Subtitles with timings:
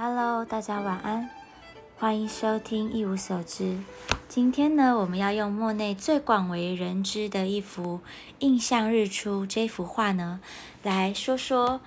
[0.00, 1.28] Hello，大家晚安，
[1.98, 3.76] 欢迎收听一无所知。
[4.28, 7.96] 今天呢，我们要用莫内最广为人知的一幅
[8.38, 10.38] 《印象日出》这幅画呢，
[10.84, 11.80] 来说说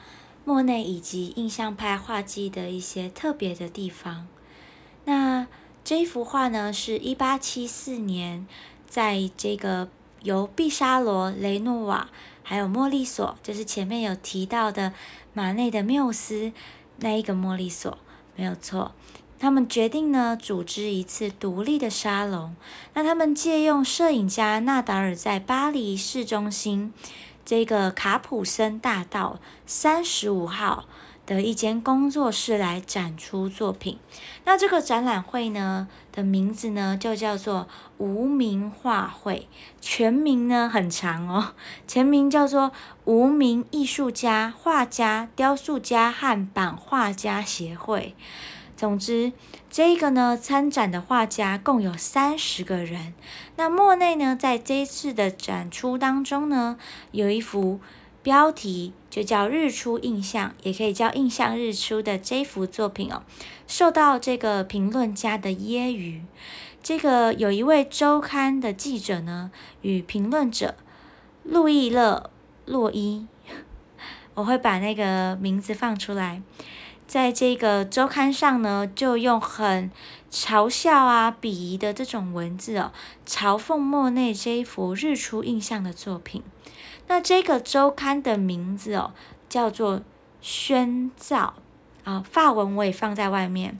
[0.43, 4.27] 莫内以及印象派画技的一些特别的地方。
[5.05, 5.47] 那
[5.85, 8.45] 这幅画呢，是一八七四年
[8.85, 9.87] 在这个
[10.21, 12.09] 由毕沙罗、雷诺瓦
[12.43, 14.91] 还有莫利索，就是前面有提到的
[15.31, 16.51] 马内的缪斯。
[17.01, 17.97] 那一个莫利索
[18.35, 18.93] 没有错，
[19.39, 22.55] 他们决定呢组织一次独立的沙龙。
[22.93, 26.93] 那他们借用摄影家纳达尔在巴黎市中心
[27.43, 30.85] 这个卡普森大道三十五号。
[31.25, 33.97] 的一间工作室来展出作品。
[34.43, 37.67] 那这个展览会呢的名字呢就叫做
[37.97, 39.47] 无名画会，
[39.79, 41.53] 全名呢很长哦，
[41.87, 42.71] 全名叫做
[43.05, 48.15] 无名艺术家、画家、雕塑家和版画家协会。
[48.75, 49.31] 总之，
[49.69, 53.13] 这个呢参展的画家共有三十个人。
[53.55, 56.77] 那莫内呢在这一次的展出当中呢
[57.11, 57.79] 有一幅。
[58.23, 63.23] 标题就叫《日出印象》，也可以叫《印象日出》的这幅作品哦，
[63.67, 66.21] 受到这个评论家的揶揄。
[66.83, 70.75] 这个有一位周刊的记者呢，与评论者
[71.43, 72.29] 路易勒
[72.65, 73.25] 洛伊，
[74.35, 76.41] 我会把那个名字放出来，
[77.07, 79.91] 在这个周刊上呢，就用很
[80.31, 82.91] 嘲笑啊、鄙夷的这种文字哦，
[83.27, 86.43] 嘲讽莫内这一幅《日出印象》的作品。
[87.11, 89.11] 那这个周刊的名字哦，
[89.49, 89.97] 叫做
[90.39, 91.55] 《宣造》
[92.09, 93.77] 啊，法文我也放在外面。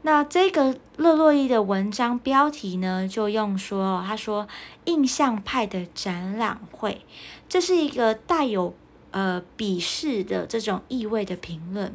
[0.00, 4.48] 那这个勒洛伊的文章标题呢，就用说，他说
[4.86, 7.02] 印象派的展览会，
[7.50, 8.74] 这是一个带有
[9.10, 11.94] 呃鄙视的这种意味的评论，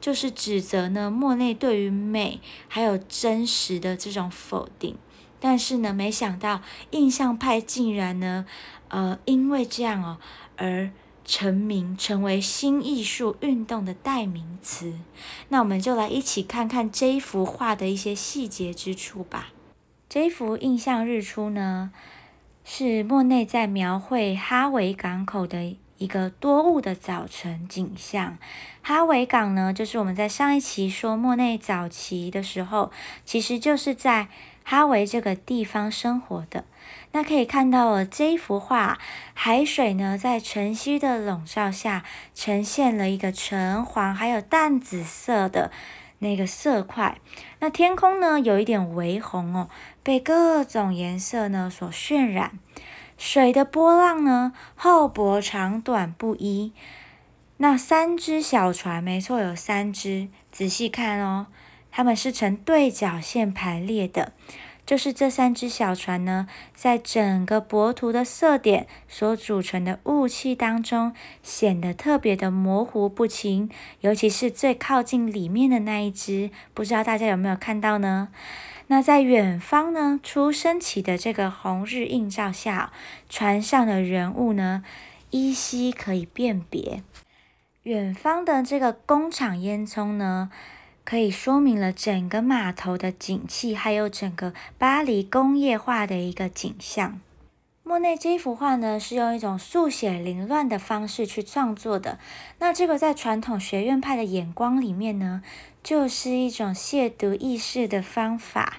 [0.00, 4.96] 就是指责呢莫内对于美还有真实的这种否定。
[5.42, 8.44] 但是呢，没想到印象派竟然呢，
[8.88, 10.18] 呃，因为这样哦
[10.56, 10.90] 而
[11.24, 14.98] 成名，成为新艺术运动的代名词。
[15.48, 19.48] 那我们就来一起看看这一幅画的一些细节之处吧。
[20.10, 21.90] 这一幅印象日出呢，
[22.64, 28.36] 是莫内在描绘哈维港口的一个多雾的早晨景象。
[28.82, 32.90] 哈维港呢，就是我们在上一期说莫内早期的时候，
[33.24, 34.28] 其实就是在。
[34.70, 36.64] 他为这个地方生活的，
[37.10, 39.00] 那可以看到了这一幅画，
[39.34, 42.04] 海水呢在晨曦的笼罩下，
[42.36, 45.72] 呈现了一个橙黄还有淡紫色的
[46.20, 47.18] 那个色块。
[47.58, 49.68] 那天空呢有一点微红哦，
[50.04, 52.52] 被各种颜色呢所渲染。
[53.18, 56.72] 水的波浪呢厚薄长短不一。
[57.56, 61.48] 那三只小船，没错，有三只，仔细看哦。
[61.90, 64.32] 它们是呈对角线排列的，
[64.86, 71.12] 就是这三只小船呢，在整个薄涂的色点所组成的雾气当中，
[71.42, 73.70] 显得特别的模糊不清。
[74.00, 78.28] 尤其是最靠近里面的那一只，不知道大家有没有看到呢？
[78.88, 82.92] 那在远方呢，初升起的这个红日映照下，
[83.28, 84.82] 船上的人物呢，
[85.30, 87.04] 依稀可以辨别。
[87.84, 90.50] 远方的这个工厂烟囱呢？
[91.04, 97.20] 可以说明了整个码头的景气，还有整个巴黎工业化的一个景象。
[97.82, 102.20] 莫内这幅画呢，是用一种速写凌乱的方式去创作的。
[102.60, 105.42] 那这个在传统学院派的眼光里面呢，
[105.82, 108.74] 就是一种亵渎意识的方法。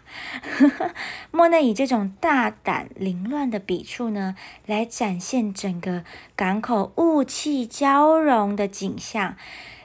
[1.32, 6.06] 莫内以这种大胆凌乱的笔触呢，来展现整个
[6.38, 9.36] 港口雾气交融的景象。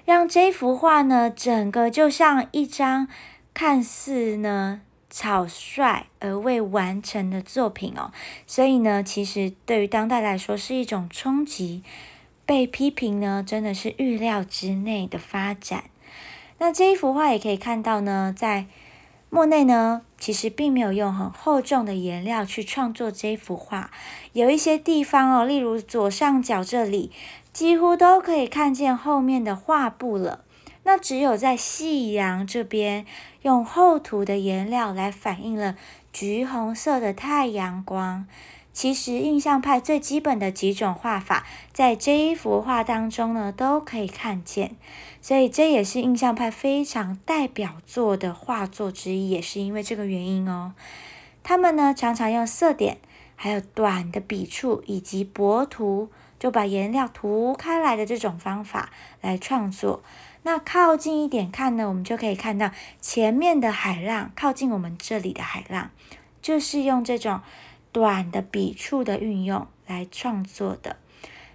[0.06, 3.08] 让这幅画呢，整个就像一张
[3.52, 4.80] 看似呢
[5.10, 8.12] 草率而未完成的作品哦。
[8.46, 11.82] 所以呢，其实对于当代来说是一种冲击，
[12.46, 15.84] 被批评呢真的是预料之内的发展。
[16.58, 18.66] 那这一幅画也可以看到呢，在
[19.28, 23.90] 莫内呢，其实并没有用很厚重的颜料去创作这幅画，
[24.32, 27.10] 有一些地方哦，例如左上角这里。
[27.56, 30.44] 几乎都可以看见后面的画布了。
[30.82, 33.06] 那只有在夕阳这边，
[33.40, 35.74] 用厚涂的颜料来反映了
[36.12, 38.26] 橘红色的太阳光。
[38.74, 44.76] 其实印象派最基本的几种画法，在这一幅画当中呢，都可以看见。
[45.22, 50.74] 所以这也是印象派非常代表作的画作之一，也是因为这个原因哦。
[51.42, 52.98] 他们呢，常常用色点，
[53.34, 56.10] 还有短的笔触以及薄涂。
[56.38, 58.90] 就把颜料涂开来的这种方法
[59.20, 60.02] 来创作。
[60.42, 65.90] 那靠近一点看呢，我们就可以看到前面的海浪，靠近我们这里的海浪，
[66.40, 67.40] 就是用这种
[67.90, 70.96] 短的笔触的运用来创作的。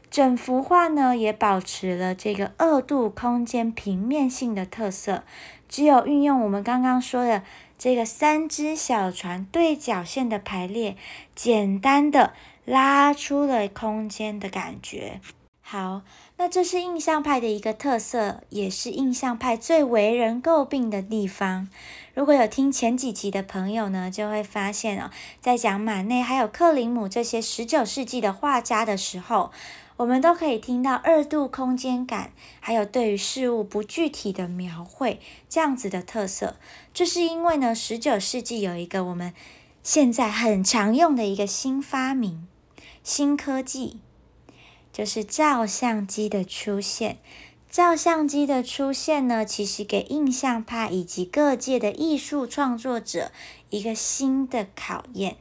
[0.10, 5.24] 整幅画呢，也保持了这个二度空间平面性的特色，
[5.70, 7.44] 只有运用我们刚刚说的
[7.78, 10.98] 这个三只小船对角线的排列，
[11.34, 12.34] 简单的
[12.66, 15.20] 拉出了空间的感觉。
[15.64, 16.02] 好，
[16.36, 21.70] 那这是印象派的一个特色，也是印象派最为人诟病的地方。
[22.14, 25.10] 如果有听前几集的朋友呢，就会发现哦，
[25.40, 29.52] 在讲马内还有克林姆这些十九世纪的画家的时候，
[29.96, 36.58] 我们都可以听到二度空间感，还有对于事物不具体的描绘这样子的特色。
[36.94, 39.34] 这是因为呢，十九世纪有一个我们
[39.82, 42.48] 现在很常用的一个新发明、
[43.04, 44.00] 新科技。
[44.94, 47.20] 就是照相机的出现，
[47.70, 53.32] 照相机的出现呢，其实给印象派以及各界的艺术创作者
[53.70, 55.38] 一个新的考验。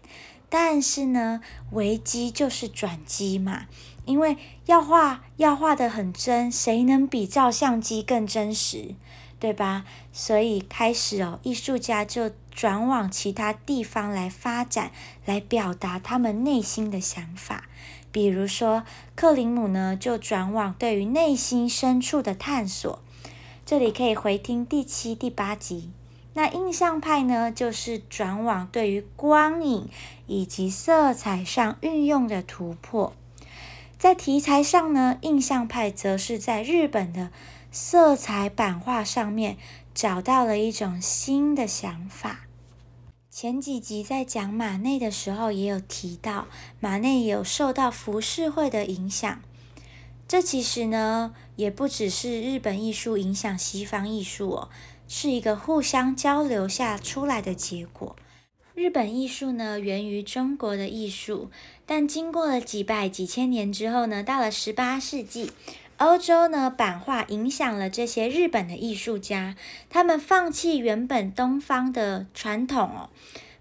[0.48, 1.40] 但是呢，
[1.72, 3.66] 危机就是转机嘛，
[4.04, 4.36] 因为
[4.66, 8.94] 要画要画的很真，谁能比照相机更真实，
[9.40, 9.84] 对吧？
[10.12, 14.90] 所以开始哦，艺术家就转往其他地方来发展，
[15.24, 17.64] 来表达他们内心的想法。
[18.12, 22.98] 比如说，克林姆呢就转往对于内心深处的探索，
[23.64, 25.90] 这里可以回听第七、第八集。
[26.34, 29.88] 那印象派呢，就是转往对于光影
[30.26, 33.12] 以及色彩上运用的突破。
[33.98, 37.30] 在题材上呢，印象派则是在日本的
[37.72, 39.56] 色彩版画上面
[39.94, 42.46] 找到了一种新的想法。
[43.30, 46.48] 前几集在讲马内的时候，也有提到
[46.80, 49.40] 马内有受到浮世绘的影响。
[50.26, 54.68] 这其实呢，也不只是日本艺术影响西方艺术哦，
[55.06, 58.16] 是一个互相交流下出来的结果。
[58.74, 61.50] 日本艺术呢，源于中国的艺术，
[61.86, 65.52] 但经过了几百几千年之后呢，到了十八世纪。
[66.00, 69.54] 欧洲呢，版画影响了这些日本的艺术家，
[69.90, 73.10] 他们放弃原本东方的传统哦，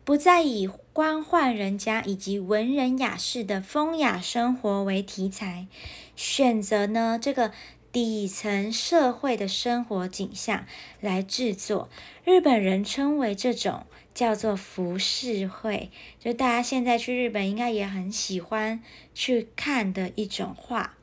[0.05, 5.67] 不再以官宦人家以及文人雅士的风雅生活为题材，
[6.15, 7.51] 选择呢这个
[7.91, 10.65] 底层社会的生活景象
[11.01, 11.89] 来制作。
[12.23, 18.81] 日本人称为这种叫做浮世绘，就大家现在去日本应该也很喜欢
[19.13, 20.95] 去看的一种画。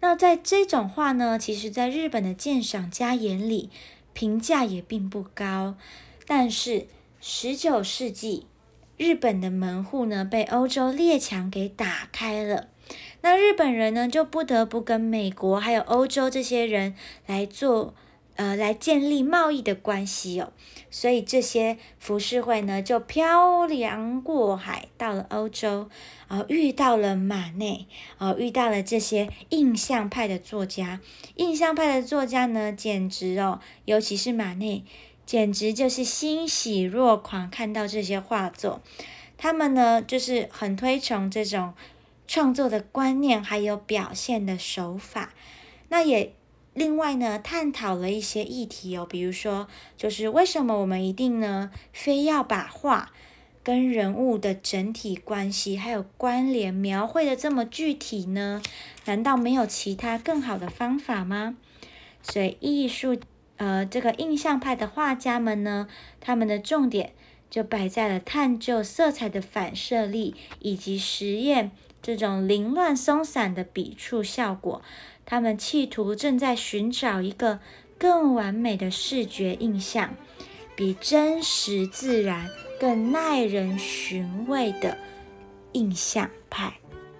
[0.00, 3.70] 那在这种画呢，其实在日本的鉴赏家眼里，
[4.12, 5.76] 评价也并不高。
[6.26, 6.86] 但是
[7.20, 8.46] 十九世纪，
[8.96, 12.68] 日本的门户呢被欧洲列强给打开了，
[13.22, 16.94] 那日本人呢就不得不跟美国还有欧洲这些人
[17.26, 17.94] 来做。
[18.38, 20.52] 呃，来建立贸易的关系哦，
[20.92, 25.90] 所以这些浮世绘呢就漂洋过海到了欧洲，
[26.28, 27.88] 啊，遇到了马内，
[28.18, 31.00] 啊，遇到了这些印象派的作家。
[31.34, 34.84] 印象派的作家呢，简直哦，尤其是马内，
[35.26, 38.80] 简直就是欣喜若狂，看到这些画作。
[39.36, 41.74] 他们呢，就是很推崇这种
[42.28, 45.34] 创作的观念，还有表现的手法。
[45.88, 46.32] 那也。
[46.78, 49.66] 另外呢，探讨了一些议题哦，比如说，
[49.96, 53.10] 就是为什么我们一定呢，非要把画
[53.64, 58.62] 跟人物的整体关系还有关联描绘的这么具体呢？
[59.06, 61.56] 难道没有其他更好的方法吗？
[62.22, 63.18] 所以艺术，
[63.56, 65.88] 呃，这个印象派的画家们呢，
[66.20, 67.12] 他们的重点
[67.50, 71.70] 就摆在了探究色彩的反射力，以及实验
[72.02, 74.82] 这种凌乱松散的笔触效果。
[75.24, 77.60] 他们企图正在寻找一个
[77.98, 80.14] 更完美的视觉印象，
[80.74, 82.48] 比真实自然
[82.80, 84.96] 更耐人寻味的
[85.72, 86.74] 印象派。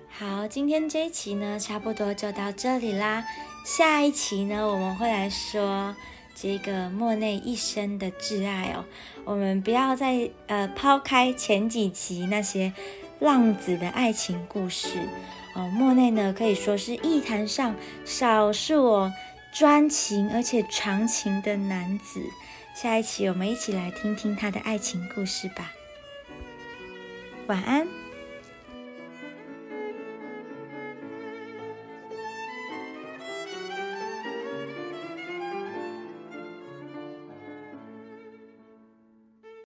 [0.08, 3.24] 好，今天这一期呢，差不多就到这里啦。
[3.64, 5.94] 下一期呢，我们会来说
[6.40, 8.84] 这个莫内一生的挚爱哦。
[9.24, 12.72] 我们不要再呃抛开前几集那些
[13.18, 14.88] 浪子的爱情故事。
[15.54, 19.10] 哦，莫内呢可以说是艺坛上少数
[19.52, 22.20] 专情而且长情的男子。
[22.74, 25.72] 下一期我们一起来听听他的爱情故事吧。
[27.48, 28.07] 晚安。